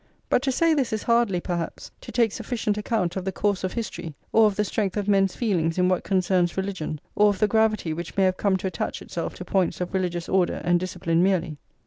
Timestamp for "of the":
3.15-3.31, 4.47-4.65, 7.29-7.47